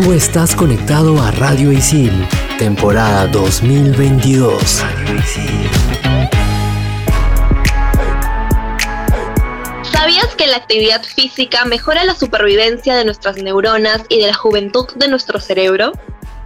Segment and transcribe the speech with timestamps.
[0.00, 2.12] Tú estás conectado a Radio Isil,
[2.56, 4.84] temporada 2022.
[9.82, 14.86] ¿Sabías que la actividad física mejora la supervivencia de nuestras neuronas y de la juventud
[14.94, 15.90] de nuestro cerebro?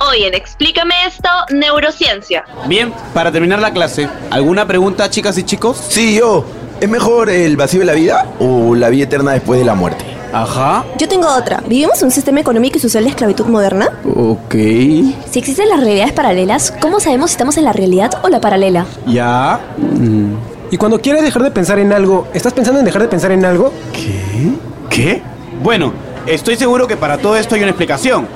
[0.00, 2.46] Hoy en Explícame esto, neurociencia.
[2.68, 5.76] Bien, para terminar la clase, ¿alguna pregunta, chicas y chicos?
[5.90, 6.46] Sí, yo.
[6.80, 10.21] ¿Es mejor el vacío de la vida o la vida eterna después de la muerte?
[10.32, 10.84] Ajá.
[10.98, 11.62] Yo tengo otra.
[11.66, 13.90] ¿Vivimos en un sistema económico y social de esclavitud moderna?
[14.16, 14.54] Ok.
[14.54, 18.86] Si existen las realidades paralelas, ¿cómo sabemos si estamos en la realidad o la paralela?
[19.06, 19.60] Ya.
[19.76, 20.34] Mm.
[20.70, 23.44] Y cuando quieres dejar de pensar en algo, ¿estás pensando en dejar de pensar en
[23.44, 23.72] algo?
[23.92, 24.52] ¿Qué?
[24.88, 25.22] ¿Qué?
[25.62, 25.92] Bueno,
[26.26, 28.26] estoy seguro que para todo esto hay una explicación.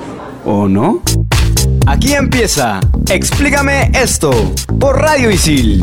[0.45, 1.01] ¿O no?
[1.87, 2.79] Aquí empieza.
[3.09, 4.31] Explícame esto
[4.79, 5.81] por Radio Isil.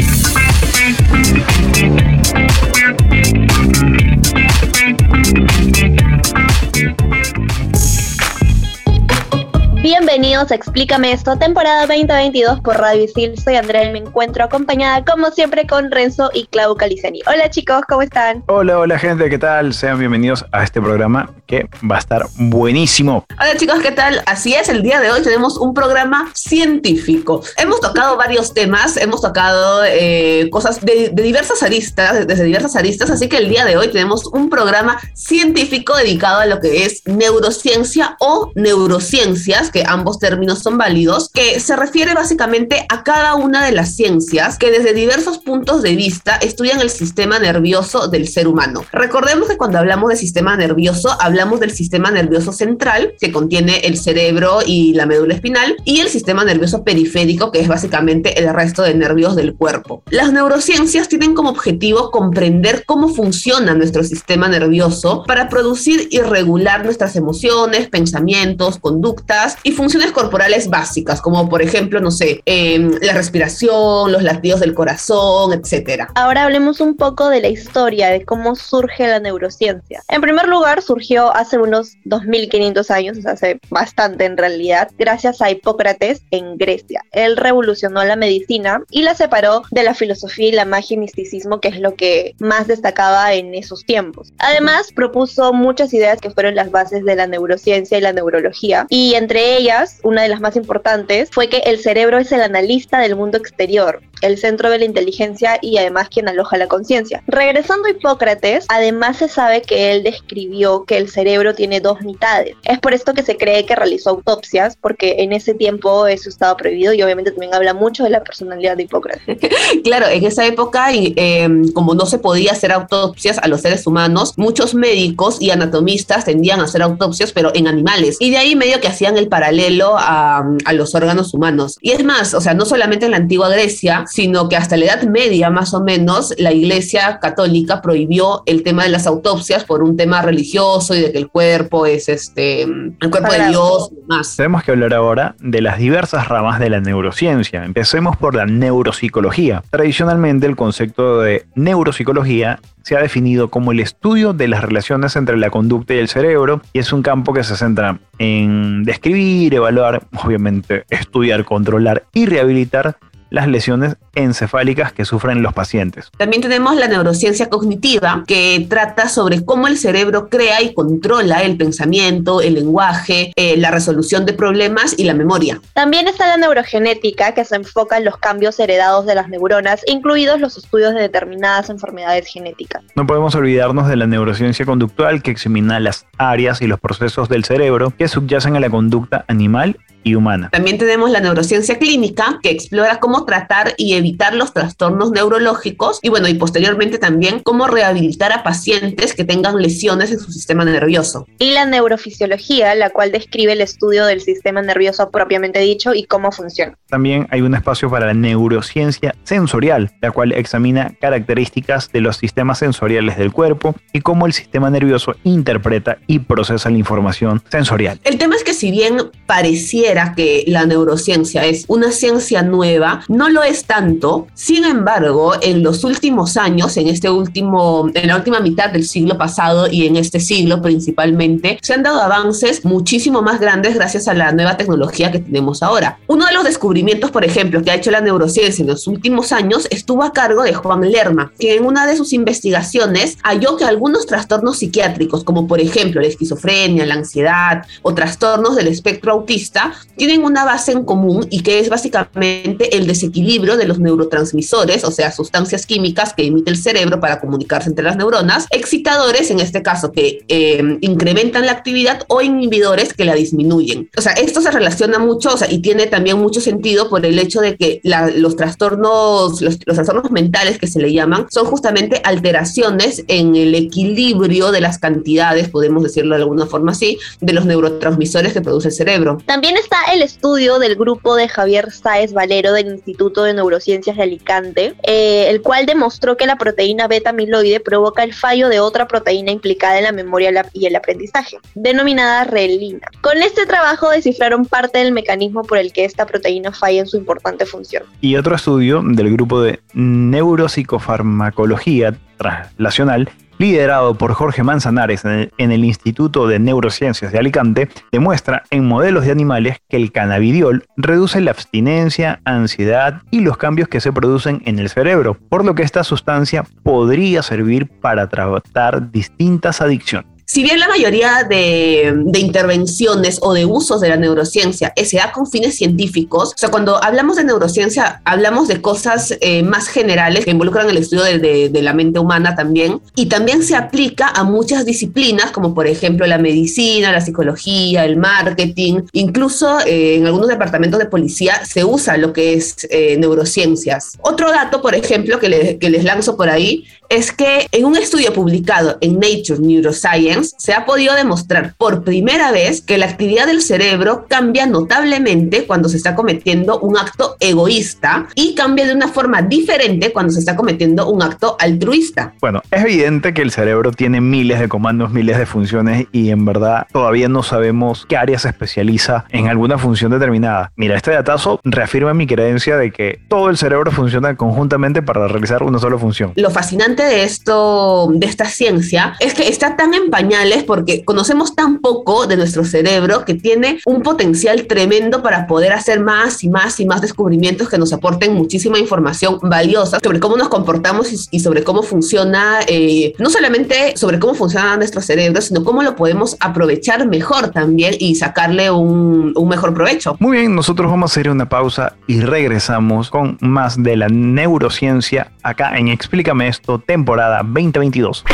[9.84, 13.36] Bienvenidos a Explícame esto, temporada 2022 por Radio Isil.
[13.38, 17.20] Soy Andrea y me encuentro acompañada, como siempre, con Renzo y Clau Calizani.
[17.26, 18.42] Hola chicos, ¿cómo están?
[18.46, 19.74] Hola, hola gente, ¿qué tal?
[19.74, 23.25] Sean bienvenidos a este programa que va a estar buenísimo.
[23.33, 24.23] Hola chicos, ¿qué tal?
[24.27, 27.42] Así es, el día de hoy tenemos un programa científico.
[27.56, 33.11] Hemos tocado varios temas, hemos tocado eh, cosas de, de diversas aristas, desde diversas aristas,
[33.11, 37.03] así que el día de hoy tenemos un programa científico dedicado a lo que es
[37.05, 43.65] neurociencia o neurociencias que ambos términos son válidos, que se refiere básicamente a cada una
[43.65, 48.48] de las ciencias que desde diversos puntos de vista estudian el sistema nervioso del ser
[48.48, 48.84] humano.
[48.92, 53.98] Recordemos que cuando hablamos de sistema nervioso, hablamos del sistema nervioso central, que contiene el
[53.98, 58.82] cerebro y la médula espinal, y el sistema nervioso periférico, que es básicamente el resto
[58.82, 60.02] de nervios del cuerpo.
[60.10, 66.84] Las neurociencias tienen como objetivo comprender cómo funciona nuestro sistema nervioso para producir y regular
[66.84, 73.12] nuestras emociones, pensamientos, conductas y funciones corporales básicas, como por ejemplo, no sé, eh, la
[73.12, 76.09] respiración, los latidos del corazón, etcétera.
[76.14, 80.03] Ahora hablemos un poco de la historia de cómo surge la neurociencia.
[80.09, 85.40] En primer lugar, surgió hace unos 2500 años, o sea, hace bastante en realidad, gracias
[85.40, 87.02] a Hipócrates en Grecia.
[87.12, 91.60] Él revolucionó la medicina y la separó de la filosofía y la magia y misticismo,
[91.60, 94.32] que es lo que más destacaba en esos tiempos.
[94.38, 99.14] Además, propuso muchas ideas que fueron las bases de la neurociencia y la neurología, y
[99.14, 103.16] entre ellas, una de las más importantes, fue que el cerebro es el analista del
[103.16, 107.22] mundo exterior, el centro de la inteligencia y además quien aloja la conciencia.
[107.26, 112.56] Regresando a Hipócrates, además se sabe que él describió que el cerebro tiene dos mitades.
[112.64, 116.56] Es por esto que se cree que realizó autopsias, porque en ese tiempo eso estaba
[116.56, 119.38] prohibido y obviamente también habla mucho de la personalidad de Hipócrates.
[119.84, 124.34] claro, en esa época, eh, como no se podía hacer autopsias a los seres humanos,
[124.36, 128.16] muchos médicos y anatomistas tendían a hacer autopsias, pero en animales.
[128.20, 131.78] Y de ahí medio que hacían el paralelo a, a los órganos humanos.
[131.80, 134.86] Y es más, o sea, no solamente en la antigua Grecia, sino que hasta la
[134.86, 139.82] Edad Media, más o menos, la Iglesia Católica prohibió el tema de las autopsias por
[139.82, 144.06] un tema religioso y de que el cuerpo es este el cuerpo de Dios y
[144.06, 144.37] más.
[144.37, 147.65] Tenemos que hablar ahora de las diversas ramas de la neurociencia.
[147.65, 149.62] Empecemos por la neuropsicología.
[149.70, 155.37] Tradicionalmente el concepto de neuropsicología se ha definido como el estudio de las relaciones entre
[155.38, 160.03] la conducta y el cerebro y es un campo que se centra en describir, evaluar,
[160.22, 162.97] obviamente estudiar, controlar y rehabilitar
[163.34, 166.11] las lesiones encefálicas que sufren los pacientes.
[166.17, 171.56] También tenemos la neurociencia cognitiva, que trata sobre cómo el cerebro crea y controla el
[171.56, 175.61] pensamiento, el lenguaje, eh, la resolución de problemas y la memoria.
[175.72, 180.41] También está la neurogenética, que se enfoca en los cambios heredados de las neuronas, incluidos
[180.41, 182.84] los estudios de determinadas enfermedades genéticas.
[182.95, 187.45] No podemos olvidarnos de la neurociencia conductual, que examina las áreas y los procesos del
[187.45, 190.50] cerebro que subyacen a la conducta animal y humana.
[190.53, 196.10] También tenemos la neurociencia clínica, que explora cómo tratar y evitar los trastornos neurológicos y
[196.10, 201.26] bueno, y posteriormente también cómo rehabilitar a pacientes que tengan lesiones en su sistema nervioso.
[201.38, 206.30] Y la neurofisiología, la cual describe el estudio del sistema nervioso propiamente dicho y cómo
[206.30, 206.77] funciona.
[206.89, 212.59] También hay un espacio para la neurociencia sensorial, la cual examina características de los sistemas
[212.59, 218.01] sensoriales del cuerpo y cómo el sistema nervioso interpreta y procesa la información sensorial.
[218.04, 223.28] El tema es que si bien pareciera que la neurociencia es una ciencia nueva, no
[223.28, 224.26] lo es tanto.
[224.34, 229.16] Sin embargo, en los últimos años, en este último, en la última mitad del siglo
[229.16, 234.14] pasado y en este siglo principalmente, se han dado avances muchísimo más grandes gracias a
[234.14, 235.98] la nueva tecnología que tenemos ahora.
[236.06, 239.68] Uno de los descubrimientos, por ejemplo, que ha hecho la neurociencia en los últimos años
[239.70, 244.06] estuvo a cargo de Juan Lerma, que en una de sus investigaciones halló que algunos
[244.06, 250.25] trastornos psiquiátricos, como por ejemplo la esquizofrenia, la ansiedad o trastornos del espectro autista, tienen
[250.25, 255.13] una base en común y que es básicamente el desequilibrio de los neurotransmisores, o sea,
[255.13, 259.92] sustancias químicas que emite el cerebro para comunicarse entre las neuronas, excitadores, en este caso,
[259.92, 263.90] que eh, incrementan la actividad o inhibidores que la disminuyen.
[263.97, 267.19] O sea, esto se relaciona mucho o sea, y tiene también mucho sentido por el
[267.19, 273.04] hecho de que los trastornos, los trastornos mentales que se le llaman, son justamente alteraciones
[273.09, 278.33] en el equilibrio de las cantidades, podemos decirlo de alguna forma así, de los neurotransmisores
[278.33, 279.19] que produce el cerebro.
[279.26, 284.02] También está el estudio del grupo de Javier Sáez Valero del Instituto de Neurociencias de
[284.02, 288.88] Alicante, eh, el cual demostró que la proteína beta amiloide provoca el fallo de otra
[288.88, 292.88] proteína implicada en la memoria y el aprendizaje, denominada relina.
[293.00, 296.97] Con este trabajo descifraron parte del mecanismo por el que esta proteína falla en su
[296.97, 297.85] importante función.
[298.00, 303.11] Y otro estudio del grupo de neuropsicofarmacología translacional
[303.44, 309.12] liderado por Jorge Manzanares en el, Instituto de Neurociencias de Alicante, demuestra en modelos de
[309.12, 314.58] animales que el cannabidiol reduce la abstinencia, ansiedad y los cambios que se producen en
[314.58, 320.13] el cerebro, por lo que esta sustancia podría servir para tratar distintas adicciones.
[320.26, 325.26] Si bien la mayoría de, intervenciones o de usos de la neurociencia se da con
[325.26, 330.30] fines científicos, o sea, cuando hablamos de neurociencia, hablamos de cosas eh, más generales que
[330.30, 335.30] involucran el estudio de, la mente humana también, y también se aplica a muchas disciplinas,
[335.30, 340.87] como por ejemplo la medicina, la psicología, el marketing, incluso eh, en algunos departamentos de
[340.87, 343.99] policía se usa lo que es eh, neurociencias.
[344.02, 348.12] Otro dato, por ejemplo, que, que les lanzo por ahí, es que en un estudio
[348.12, 353.42] publicado en Nature Neuroscience se ha podido demostrar por primera vez que la actividad del
[353.42, 359.23] cerebro cambia notablemente cuando se está cometiendo un acto egoísta y cambia de una forma
[359.23, 362.14] diferente cuando se está cometiendo un acto altruista.
[362.21, 366.25] Bueno, es evidente que el cerebro tiene miles de comandos, miles de funciones y en
[366.25, 370.52] verdad todavía no sabemos qué área se especializa en alguna función determinada.
[370.57, 375.42] Mira, este datazo reafirma mi creencia de que todo el cerebro funciona conjuntamente para realizar
[375.42, 376.12] una sola función.
[376.16, 381.35] Lo fascinante de esto, de esta ciencia, es que está tan en pañales porque conocemos
[381.35, 386.28] tan poco de nuestro cerebro que tiene un potencial tremendo para poder hacer más y
[386.28, 391.21] más y más descubrimientos que nos aporten muchísima información valiosa sobre cómo nos comportamos y,
[391.21, 396.16] sobre cómo funciona, eh, no solamente sobre cómo funciona nuestro cerebro, sino cómo lo podemos
[396.20, 399.97] aprovechar mejor también y sacarle un, un mejor provecho.
[400.00, 405.11] Muy bien, nosotros vamos a hacer una pausa y regresamos con más de la neurociencia
[405.23, 408.05] acá en Explícame esto temporada 2022.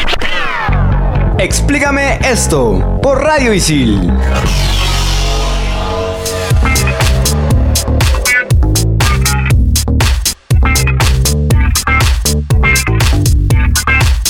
[1.38, 4.12] Explícame esto por Radio Isil.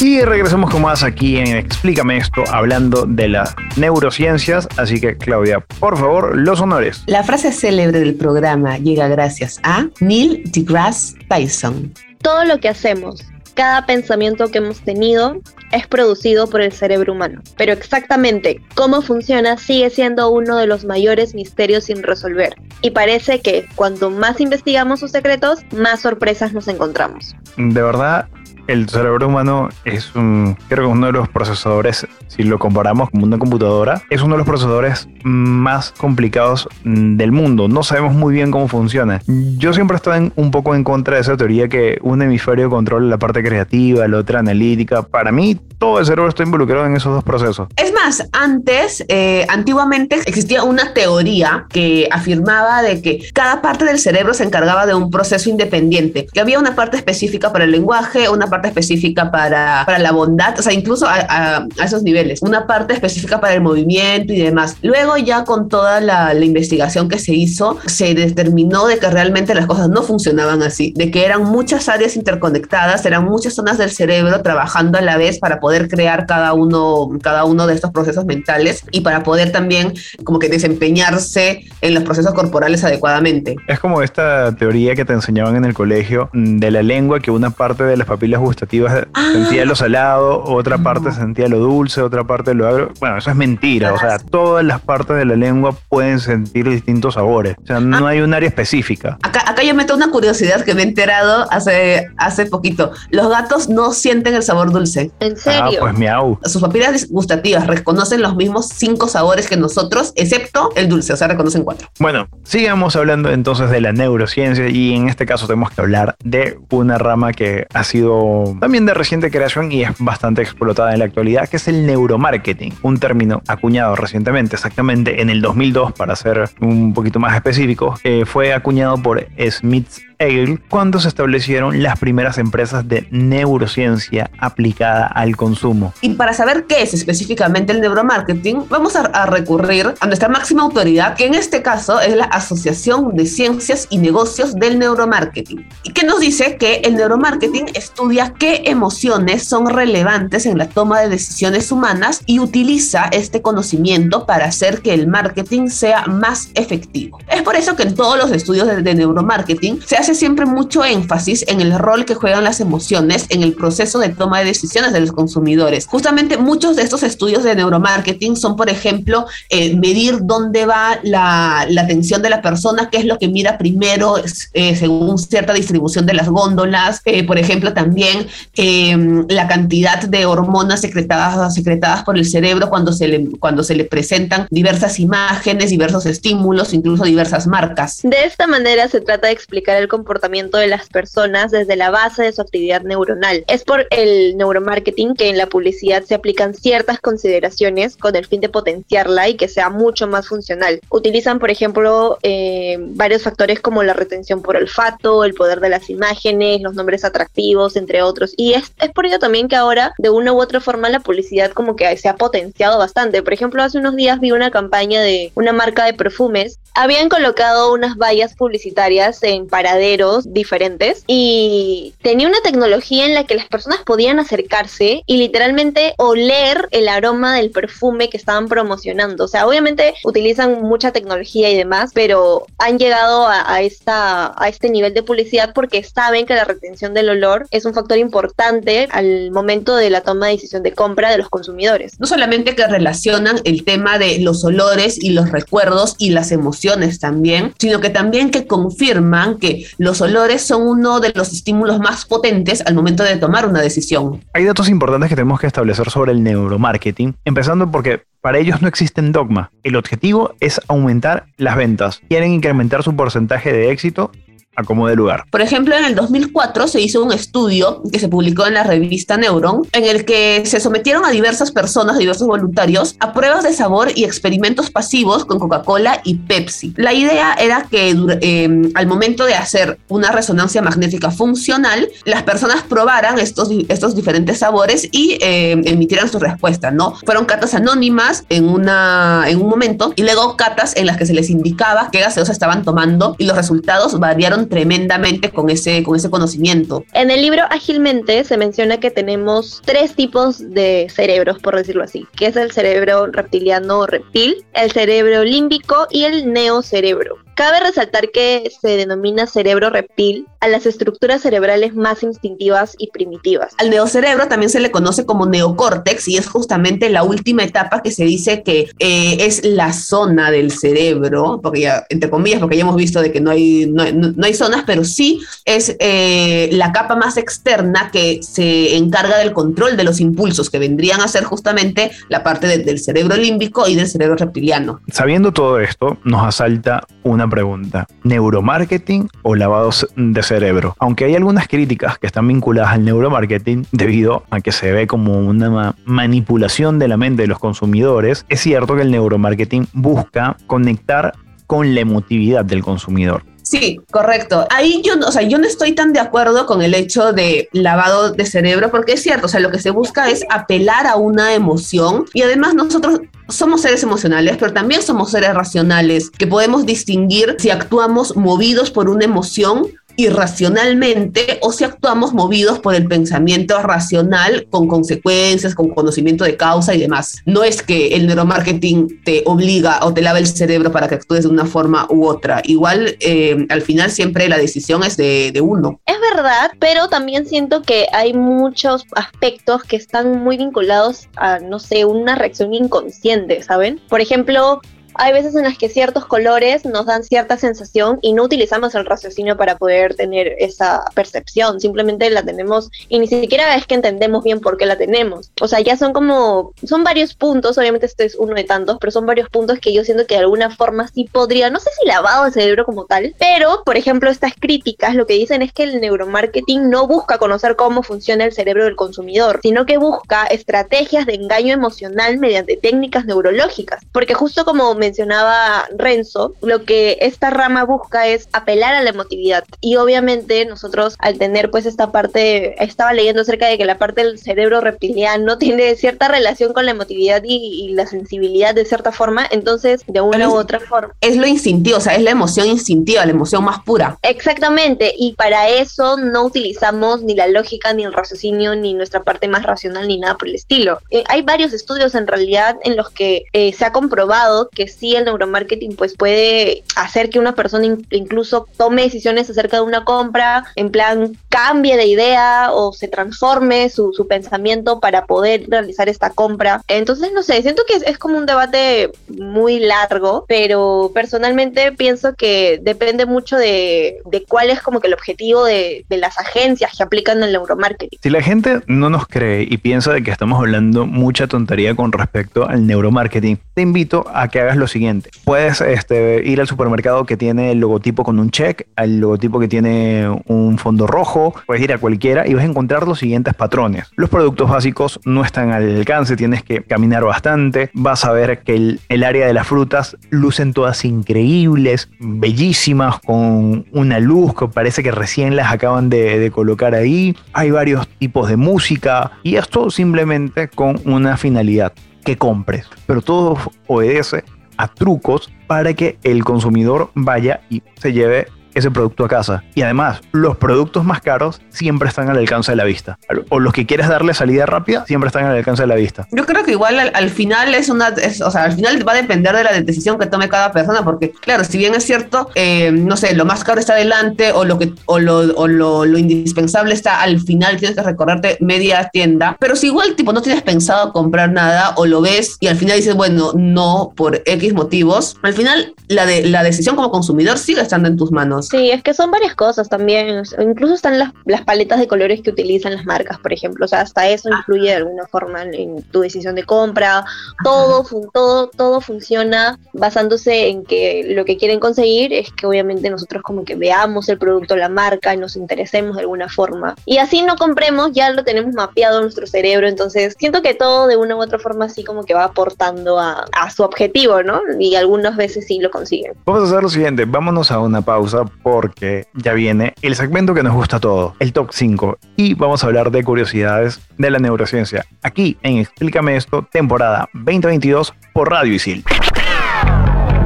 [0.02, 4.66] Y regresamos con más aquí en Explícame esto, hablando de las neurociencias.
[4.78, 7.02] Así que, Claudia, por favor, los honores.
[7.06, 11.92] La frase célebre del programa llega gracias a Neil deGrasse Tyson.
[12.22, 13.24] Todo lo que hacemos,
[13.60, 15.38] cada pensamiento que hemos tenido
[15.70, 17.42] es producido por el cerebro humano.
[17.58, 22.54] Pero exactamente cómo funciona sigue siendo uno de los mayores misterios sin resolver.
[22.80, 27.36] Y parece que cuanto más investigamos sus secretos, más sorpresas nos encontramos.
[27.58, 28.28] De verdad,
[28.70, 33.24] el cerebro humano es un, creo que uno de los procesadores, si lo comparamos con
[33.24, 37.66] una computadora, es uno de los procesadores más complicados del mundo.
[37.66, 39.20] No sabemos muy bien cómo funciona.
[39.26, 43.18] Yo siempre estoy un poco en contra de esa teoría que un hemisferio controla la
[43.18, 45.02] parte creativa, la otra analítica.
[45.02, 47.68] Para mí, todo el cerebro está involucrado en esos dos procesos.
[47.76, 47.99] Es más,
[48.32, 54.44] antes, eh, antiguamente existía una teoría que afirmaba de que cada parte del cerebro se
[54.44, 58.68] encargaba de un proceso independiente, que había una parte específica para el lenguaje, una parte
[58.68, 63.40] específica para, para la bondad, o sea, incluso a, a, esos niveles, una parte específica
[63.40, 64.76] para el movimiento y demás.
[64.82, 69.54] Luego ya con toda la, la investigación que se hizo, se determinó de que realmente
[69.54, 73.90] las cosas no funcionaban así, de que eran muchas áreas interconectadas, eran muchas zonas del
[73.90, 77.99] cerebro trabajando a la vez para poder crear cada uno, cada uno de estos procesos
[78.26, 79.92] mentales y para poder también
[80.24, 83.56] como que desempeñarse en los procesos corporales adecuadamente.
[83.68, 87.30] Es como esta teoría que te enseñaban en el colegio mm, de la lengua, que
[87.30, 89.30] una parte de las papilas gustativas Ah.
[89.32, 92.92] sentía lo salado, otra parte sentía lo dulce, otra parte lo agrio.
[93.00, 93.92] Bueno, eso es mentira.
[93.92, 97.56] O sea, todas las partes de la lengua pueden sentir distintos sabores.
[97.62, 99.18] O sea, no hay un área específica.
[99.22, 102.92] Acá, acá yo meto una curiosidad que me he enterado hace, hace poquito.
[103.10, 105.10] Los gatos no sienten el sabor dulce.
[105.20, 105.80] ¿En Ah, serio?
[105.80, 106.38] pues miau.
[106.44, 111.28] Sus papilas gustativas reconocen los mismos cinco sabores que nosotros, excepto el dulce, o sea,
[111.28, 111.88] reconocen cuatro.
[111.98, 116.58] Bueno, sigamos hablando entonces de la neurociencia y en este caso tenemos que hablar de
[116.70, 121.06] una rama que ha sido también de reciente creación y es bastante explotada en la
[121.06, 126.50] actualidad, que es el neuromarketing, un término acuñado recientemente, exactamente en el 2002 para ser
[126.60, 132.86] un poquito más específico, fue acuñado por Smith Ale cuando se establecieron las primeras empresas
[132.86, 135.94] de neurociencia aplicada al consumo.
[136.00, 140.62] Y para saber qué es específicamente el neuromarketing, vamos a, a recurrir a nuestra máxima
[140.62, 145.92] autoridad, que en este caso es la Asociación de Ciencias y Negocios del Neuromarketing, y
[145.92, 151.08] que nos dice que el neuromarketing estudia qué emociones son relevantes en la toma de
[151.08, 157.18] decisiones humanas y utiliza este conocimiento para hacer que el marketing sea más efectivo.
[157.28, 160.84] Es por eso que en todos los estudios de, de neuromarketing se hace siempre mucho
[160.84, 164.92] énfasis en el rol que juegan las emociones en el proceso de toma de decisiones
[164.92, 165.86] de los consumidores.
[165.86, 171.66] Justamente muchos de estos estudios de neuromarketing son, por ejemplo, eh, medir dónde va la,
[171.80, 174.16] atención de la persona, qué es lo que mira primero
[174.52, 178.26] eh, según cierta distribución de las góndolas, eh, por ejemplo, también
[178.56, 183.74] em, la cantidad de hormonas secretadas, secretadas por el cerebro cuando se, le, cuando se
[183.74, 188.00] le presentan diversas imágenes, diversos estímulos, incluso diversas marcas.
[188.02, 192.22] De esta manera se trata de explicar el comportamiento de las personas desde la base
[192.22, 193.44] de su actividad neuronal.
[193.48, 198.40] Es por el neuromarketing que en la publicidad se aplican ciertas consideraciones con el fin
[198.40, 200.80] de potenciarla y que sea mucho más funcional.
[200.90, 205.90] Utilizan, por ejemplo, eh, varios factores como la retención por olfato, el poder de las
[205.90, 208.34] imágenes, los nombres atractivos, entre otros.
[208.36, 211.52] Y es, es por ello también que ahora, de una u otra forma, la publicidad
[211.52, 213.22] como que se ha potenciado bastante.
[213.22, 216.58] Por ejemplo, hace unos días vi una campaña de una marca de perfumes.
[216.74, 223.34] Habían colocado unas vallas publicitarias en paraderos diferentes y tenía una tecnología en la que
[223.34, 229.24] las personas podían acercarse y literalmente oler el aroma del perfume que estaban promocionando.
[229.24, 234.48] O sea, obviamente utilizan mucha tecnología y demás, pero han llegado a, a, esta, a
[234.48, 238.88] este nivel de publicidad porque saben que la retención del olor es un factor importante
[238.90, 241.98] al momento de la toma de decisión de compra de los consumidores.
[241.98, 246.98] No solamente que relacionan el tema de los olores y los recuerdos y las emociones
[246.98, 252.04] también, sino que también que confirman que los olores son uno de los estímulos más
[252.04, 254.22] potentes al momento de tomar una decisión.
[254.32, 258.68] Hay datos importantes que tenemos que establecer sobre el neuromarketing, empezando porque para ellos no
[258.68, 259.50] existen dogma.
[259.62, 262.02] El objetivo es aumentar las ventas.
[262.08, 264.12] Quieren incrementar su porcentaje de éxito
[264.56, 265.24] a como de lugar.
[265.30, 269.16] Por ejemplo, en el 2004 se hizo un estudio que se publicó en la revista
[269.16, 273.92] Neuron, en el que se sometieron a diversas personas, diversos voluntarios, a pruebas de sabor
[273.94, 276.74] y experimentos pasivos con Coca-Cola y Pepsi.
[276.76, 282.62] La idea era que eh, al momento de hacer una resonancia magnética funcional, las personas
[282.62, 286.96] probaran estos, estos diferentes sabores y eh, emitieran su respuesta, ¿no?
[287.04, 291.14] Fueron catas anónimas en, una, en un momento y luego catas en las que se
[291.14, 296.10] les indicaba qué gaseosa estaban tomando y los resultados variaron tremendamente con ese, con ese
[296.10, 296.84] conocimiento.
[296.92, 302.06] En el libro Ágilmente se menciona que tenemos tres tipos de cerebros, por decirlo así,
[302.16, 307.18] que es el cerebro reptiliano reptil, el cerebro límbico y el neocerebro.
[307.40, 313.54] Cabe resaltar que se denomina cerebro reptil a las estructuras cerebrales más instintivas y primitivas.
[313.56, 317.92] Al neocerebro también se le conoce como neocórtex y es justamente la última etapa que
[317.92, 322.62] se dice que eh, es la zona del cerebro, porque ya, entre comillas, porque ya
[322.62, 326.48] hemos visto de que no hay, no, no, no hay zonas, pero sí es eh,
[326.52, 331.08] la capa más externa que se encarga del control de los impulsos, que vendrían a
[331.08, 334.80] ser justamente la parte de, del cerebro límbico y del cerebro reptiliano.
[334.92, 337.86] Sabiendo todo esto, nos asalta una pregunta.
[338.04, 340.74] ¿Neuromarketing o lavados de cerebro?
[340.78, 345.18] Aunque hay algunas críticas que están vinculadas al neuromarketing debido a que se ve como
[345.18, 350.36] una ma manipulación de la mente de los consumidores, es cierto que el neuromarketing busca
[350.46, 351.14] conectar
[351.50, 353.24] con la emotividad del consumidor.
[353.42, 354.46] Sí, correcto.
[354.50, 358.12] Ahí yo, o sea, yo no estoy tan de acuerdo con el hecho de lavado
[358.12, 361.34] de cerebro, porque es cierto, o sea, lo que se busca es apelar a una
[361.34, 367.34] emoción y además nosotros somos seres emocionales, pero también somos seres racionales, que podemos distinguir
[367.40, 369.66] si actuamos movidos por una emoción
[369.96, 376.74] irracionalmente o si actuamos movidos por el pensamiento racional con consecuencias, con conocimiento de causa
[376.74, 377.22] y demás.
[377.26, 381.24] No es que el neuromarketing te obliga o te lava el cerebro para que actúes
[381.24, 382.42] de una forma u otra.
[382.44, 385.80] Igual, eh, al final siempre la decisión es de, de uno.
[385.86, 391.58] Es verdad, pero también siento que hay muchos aspectos que están muy vinculados a, no
[391.58, 393.80] sé, una reacción inconsciente, ¿saben?
[393.88, 394.60] Por ejemplo,
[394.94, 398.86] hay veces en las que ciertos colores nos dan cierta sensación y no utilizamos el
[398.86, 404.24] raciocinio para poder tener esa percepción, simplemente la tenemos y ni siquiera es que entendemos
[404.24, 405.30] bien por qué la tenemos.
[405.40, 408.90] O sea, ya son como, son varios puntos, obviamente este es uno de tantos, pero
[408.90, 411.86] son varios puntos que yo siento que de alguna forma sí podría, no sé si
[411.86, 415.64] lavado el cerebro como tal, pero por ejemplo estas críticas lo que dicen es que
[415.64, 421.06] el neuromarketing no busca conocer cómo funciona el cerebro del consumidor, sino que busca estrategias
[421.06, 427.64] de engaño emocional mediante técnicas neurológicas, porque justo como mencionaba Renzo, lo que esta rama
[427.64, 429.44] busca es apelar a la emotividad.
[429.60, 434.02] Y obviamente nosotros al tener pues esta parte, estaba leyendo acerca de que la parte
[434.02, 438.92] del cerebro reptiliano tiene cierta relación con la emotividad y, y la sensibilidad de cierta
[438.92, 440.94] forma, entonces de una u otra forma.
[441.00, 443.98] Es lo instintivo, o sea, es la emoción instintiva, la emoción más pura.
[444.02, 449.28] Exactamente, y para eso no utilizamos ni la lógica, ni el raciocinio, ni nuestra parte
[449.28, 450.78] más racional, ni nada por el estilo.
[450.90, 454.96] Eh, hay varios estudios en realidad en los que eh, se ha comprobado que sí
[454.96, 459.84] el neuromarketing pues puede hacer que una persona in- incluso tome decisiones acerca de una
[459.84, 465.88] compra, en plan cambie de idea o se transforme su, su pensamiento para poder realizar
[465.88, 466.62] esta compra.
[466.68, 472.14] Entonces, no sé, siento que es, es como un debate muy largo, pero personalmente pienso
[472.14, 476.72] que depende mucho de, de cuál es como que el objetivo de, de las agencias
[476.76, 477.98] que aplican el neuromarketing.
[478.02, 481.92] Si la gente no nos cree y piensa de que estamos hablando mucha tontería con
[481.92, 485.10] respecto al neuromarketing, te invito a que hagas lo siguiente.
[485.24, 489.48] Puedes este, ir al supermercado que tiene el logotipo con un check, al logotipo que
[489.48, 493.90] tiene un fondo rojo, puedes ir a cualquiera y vas a encontrar los siguientes patrones.
[493.96, 498.54] Los productos básicos no están al alcance, tienes que caminar bastante, vas a ver que
[498.88, 504.92] el, área de las frutas lucen todas increíbles, bellísimas, con una luz que parece que
[504.92, 507.16] recién las acaban de colocar ahí.
[507.32, 511.72] Hay varios tipos de música y esto simplemente con una finalidad,
[512.04, 512.66] que compres.
[512.86, 514.24] Pero todo obedece
[514.60, 519.44] a trucos para que el consumidor vaya y se lleve ese producto a casa.
[519.54, 522.98] Y además, los productos más caros siempre están al alcance de la vista.
[523.28, 526.06] O los que quieres darle salida rápida siempre están al alcance de la vista.
[526.12, 528.96] Yo creo que igual al, al final es una, o sea, al final va a
[528.96, 532.70] depender de la decisión que tome cada persona, porque claro, si bien es cierto, eh,
[532.72, 536.74] no sé, lo más caro está adelante o lo que o lo, o lo indispensable
[536.74, 540.92] está al final, tienes que recorrerte media tienda, pero si igual tipo no tienes pensado
[540.92, 545.34] comprar nada o lo ves y al final dices, bueno, no por X motivos, al
[545.34, 548.39] final la de la decisión como consumidor sigue estando en tus manos.
[548.42, 550.22] Sí, es que son varias cosas también.
[550.38, 553.64] Incluso están las, las paletas de colores que utilizan las marcas, por ejemplo.
[553.64, 557.04] O sea, hasta eso influye de alguna forma en, en tu decisión de compra.
[557.44, 562.90] Todo, fun- todo, todo funciona basándose en que lo que quieren conseguir es que obviamente
[562.90, 566.74] nosotros como que veamos el producto, la marca y nos interesemos de alguna forma.
[566.86, 569.68] Y así no compremos, ya lo tenemos mapeado en nuestro cerebro.
[569.68, 573.24] Entonces, siento que todo de una u otra forma así como que va aportando a,
[573.32, 574.40] a su objetivo, ¿no?
[574.58, 576.12] Y algunas veces sí lo consiguen.
[576.24, 580.42] Vamos a hacer lo siguiente, vámonos a una pausa porque ya viene el segmento que
[580.42, 584.18] nos gusta a todos, el top 5, y vamos a hablar de curiosidades de la
[584.18, 584.84] neurociencia.
[585.02, 588.84] Aquí en Explícame esto, temporada 2022 por Radio Isil.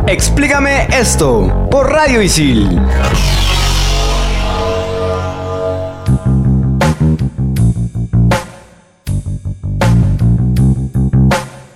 [0.07, 2.81] Explícame esto por Radio Isil.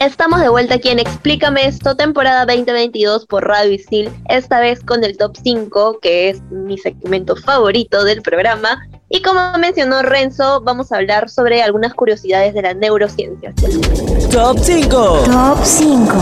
[0.09, 5.05] Estamos de vuelta aquí en Explícame esto, temporada 2022 por Radio Isil, esta vez con
[5.05, 8.89] el top 5, que es mi segmento favorito del programa.
[9.11, 13.53] Y como mencionó Renzo, vamos a hablar sobre algunas curiosidades de la neurociencia.
[14.31, 15.25] Top 5.
[15.27, 16.15] Top 5.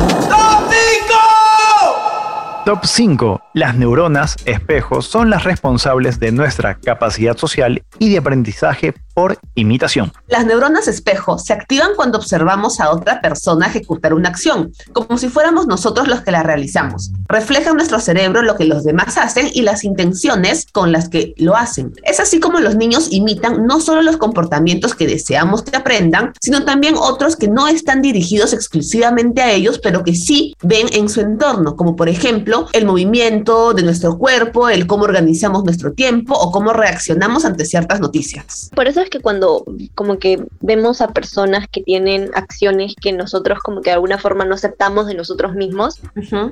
[2.64, 3.40] Top 5.
[3.55, 10.12] Las neuronas espejos son las responsables de nuestra capacidad social y de aprendizaje por imitación.
[10.29, 15.31] Las neuronas espejo se activan cuando observamos a otra persona ejecutar una acción, como si
[15.31, 17.12] fuéramos nosotros los que la realizamos.
[17.26, 21.33] Refleja en nuestro cerebro lo que los demás hacen y las intenciones con las que
[21.38, 21.94] lo hacen.
[22.02, 26.66] Es así como los niños imitan no solo los comportamientos que deseamos que aprendan, sino
[26.66, 31.22] también otros que no están dirigidos exclusivamente a ellos, pero que sí ven en su
[31.22, 36.52] entorno, como por ejemplo el movimiento de nuestro cuerpo, el cómo organizamos nuestro tiempo o
[36.52, 38.68] cómo reaccionamos ante ciertas noticias.
[38.74, 39.64] Por eso es que cuando
[39.95, 44.45] como que vemos a personas que tienen acciones que nosotros como que de alguna forma
[44.45, 46.51] no aceptamos de nosotros mismos, Ujú.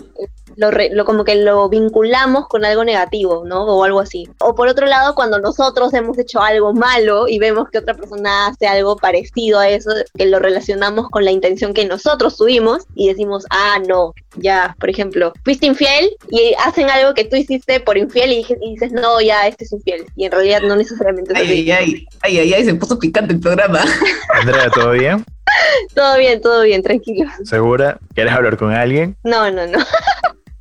[0.56, 3.64] lo, re- lo como que lo vinculamos con algo negativo, ¿no?
[3.64, 4.28] O algo así.
[4.40, 8.46] O por otro lado, cuando nosotros hemos hecho algo malo y vemos que otra persona
[8.46, 13.08] hace algo parecido a eso, que lo relacionamos con la intención que nosotros tuvimos y
[13.08, 17.98] decimos, ah, no, ya, por ejemplo, fuiste infiel y hacen algo que tú hiciste por
[17.98, 20.04] infiel y, y dices, no, ya, este es infiel.
[20.16, 21.70] Y en realidad no necesariamente es Ay, así.
[21.70, 22.06] ay,
[22.38, 23.80] ay, ay, se puso picante el programa.
[24.34, 25.24] Andrea, ¿todo bien?
[25.94, 27.30] Todo bien, todo bien, tranquilo.
[27.44, 27.98] ¿Segura?
[28.14, 29.16] ¿Quieres hablar con alguien?
[29.22, 29.78] No, no, no.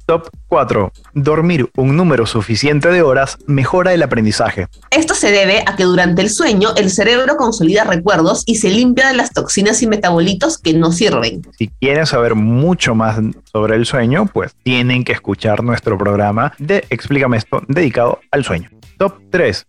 [0.06, 0.92] Top 4.
[1.14, 4.68] Dormir un número suficiente de horas mejora el aprendizaje.
[4.92, 9.08] Esto se debe a que durante el sueño el cerebro consolida recuerdos y se limpia
[9.08, 11.42] de las toxinas y metabolitos que no sirven.
[11.58, 13.18] Si quieren saber mucho más
[13.52, 18.70] sobre el sueño, pues tienen que escuchar nuestro programa de Explícame esto dedicado al sueño.
[18.98, 19.66] Top 3.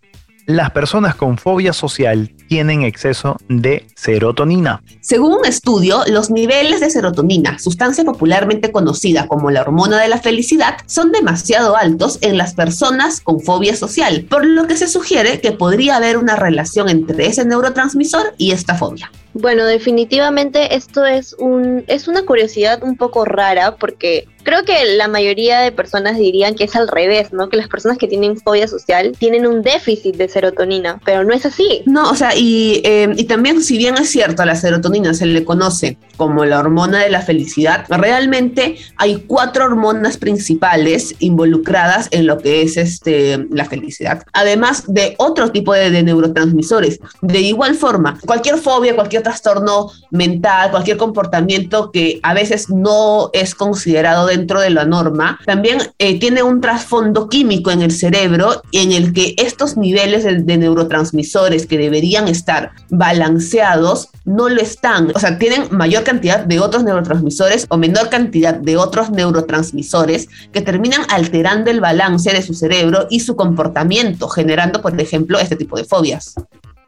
[0.47, 4.83] Las personas con fobia social tienen exceso de serotonina.
[5.01, 10.19] Según un estudio, los niveles de serotonina, sustancia popularmente conocida como la hormona de la
[10.19, 15.41] felicidad, son demasiado altos en las personas con fobia social, por lo que se sugiere
[15.41, 19.11] que podría haber una relación entre ese neurotransmisor y esta fobia.
[19.35, 25.09] Bueno, definitivamente esto es un es una curiosidad un poco rara porque creo que la
[25.09, 27.49] mayoría de personas dirían que es al revés, ¿no?
[27.49, 31.44] Que las personas que tienen fobia social tienen un déficit de serotonina, pero no es
[31.47, 31.83] así.
[31.87, 35.44] No, o sea, y, eh, y también si bien es cierto, la serotonina se le
[35.44, 42.38] conoce como la hormona de la felicidad, realmente hay cuatro hormonas principales involucradas en lo
[42.38, 47.01] que es este, la felicidad, además de otro tipo de, de neurotransmisores.
[47.23, 53.57] De igual forma, cualquier fobia, cualquier trastorno mental, cualquier comportamiento que a veces no es
[53.57, 58.93] considerado dentro de la norma, también eh, tiene un trasfondo químico en el cerebro en
[58.93, 65.11] el que estos niveles de, de neurotransmisores que deberían estar balanceados no lo están.
[65.15, 70.63] O sea, tienen mayor cantidad de otros neurotransmisores o menor cantidad de otros neurotransmisores que
[70.63, 75.77] terminan alterando el balance de su cerebro y su comportamiento, generando, por ejemplo, este tipo
[75.77, 76.35] de fobias.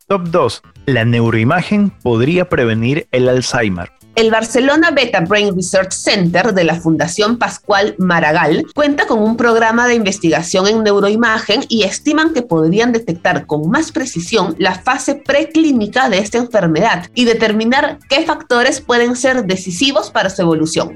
[0.09, 0.63] Top 2.
[0.87, 3.91] La neuroimagen podría prevenir el Alzheimer.
[4.15, 9.89] El Barcelona Beta Brain Research Center de la Fundación Pascual Maragall cuenta con un programa
[9.89, 16.09] de investigación en neuroimagen y estiman que podrían detectar con más precisión la fase preclínica
[16.09, 20.95] de esta enfermedad y determinar qué factores pueden ser decisivos para su evolución.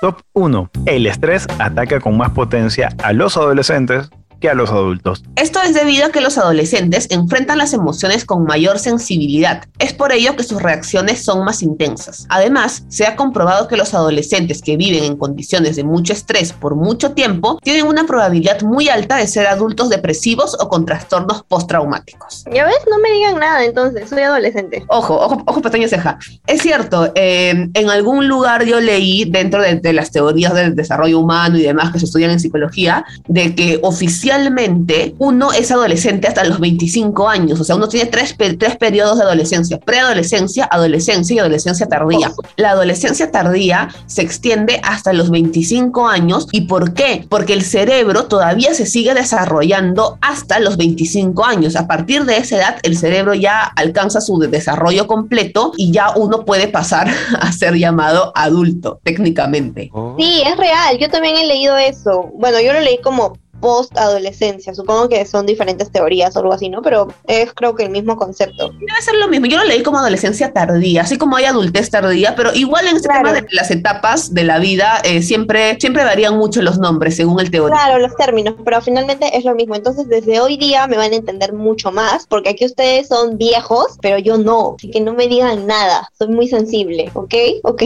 [0.00, 0.70] Top 1.
[0.86, 5.22] El estrés ataca con más potencia a los adolescentes que a los adultos.
[5.36, 9.64] Esto es debido a que los adolescentes enfrentan las emociones con mayor sensibilidad.
[9.78, 12.26] Es por ello que sus reacciones son más intensas.
[12.30, 16.74] Además, se ha comprobado que los adolescentes que viven en condiciones de mucho estrés por
[16.74, 22.44] mucho tiempo tienen una probabilidad muy alta de ser adultos depresivos o con trastornos postraumáticos.
[22.50, 24.84] Ya ves, no me digan nada entonces, soy adolescente.
[24.88, 26.18] Ojo, ojo, ojo, pestaña ceja.
[26.46, 31.18] Es cierto, eh, en algún lugar yo leí dentro de, de las teorías del desarrollo
[31.18, 34.29] humano y demás que se estudian en psicología, de que oficialmente
[35.18, 39.24] uno es adolescente hasta los 25 años, o sea, uno tiene tres, tres periodos de
[39.24, 42.32] adolescencia, preadolescencia, adolescencia y adolescencia tardía.
[42.56, 46.46] La adolescencia tardía se extiende hasta los 25 años.
[46.52, 47.26] ¿Y por qué?
[47.28, 51.76] Porque el cerebro todavía se sigue desarrollando hasta los 25 años.
[51.76, 56.10] A partir de esa edad, el cerebro ya alcanza su de- desarrollo completo y ya
[56.16, 57.08] uno puede pasar
[57.40, 59.90] a ser llamado adulto, técnicamente.
[60.18, 62.30] Sí, es real, yo también he leído eso.
[62.34, 66.82] Bueno, yo lo leí como post-adolescencia, supongo que son diferentes teorías o algo así, ¿no?
[66.82, 68.70] Pero es creo que el mismo concepto.
[68.70, 69.46] Debe ser lo mismo.
[69.46, 73.08] Yo lo leí como adolescencia tardía, así como hay adultez tardía, pero igual en este
[73.08, 73.28] Claro.
[73.28, 77.40] tema de las etapas de la vida eh, siempre, siempre varían mucho los nombres según
[77.40, 77.76] el teórico.
[77.76, 79.74] Claro, los términos, pero finalmente es lo mismo.
[79.74, 83.98] Entonces, desde hoy día me van a entender mucho más, porque aquí ustedes son viejos,
[84.00, 84.74] pero yo no.
[84.78, 86.08] Así que no me digan nada.
[86.18, 87.34] Soy muy sensible, ¿ok?
[87.64, 87.82] Ok.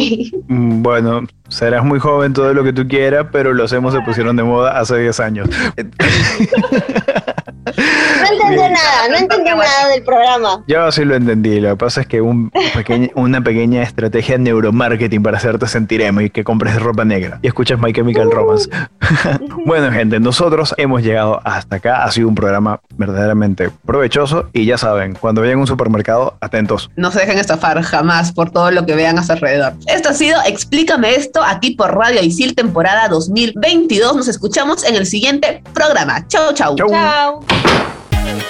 [0.49, 1.23] Mm, Bueno,
[1.55, 4.79] serás muy joven todo lo que tú quieras, pero los hemos se pusieron de moda
[4.79, 5.49] hace 10 años.
[8.25, 10.65] No entendí nada, no entendí nada del programa.
[10.67, 15.23] Yo sí lo entendí, lo que pasa es que un pequeño- una pequeña estrategia neuromarketing
[15.23, 18.69] para hacerte sentir emo y que compres ropa negra y escuchas My Chemical Romance.
[19.67, 22.05] bueno, gente, nosotros hemos llegado hasta acá.
[22.05, 26.91] Ha sido un programa verdaderamente provechoso y ya saben, cuando vayan a un supermercado, atentos.
[26.97, 29.75] No se dejen estafar jamás por todo lo que vean a su alrededor.
[29.87, 34.17] Esto ha sido Explícame esto aquí por Radio Isil temporada 2022.
[34.17, 36.27] Nos escuchamos en el siguiente programa.
[36.29, 36.77] Chau, chau.
[36.77, 36.89] Chau.
[36.89, 37.41] Chao.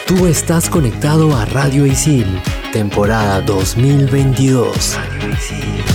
[0.07, 2.27] Tú estás conectado a Radio Isil,
[2.73, 4.97] temporada 2022.
[4.97, 5.94] Radio Isil.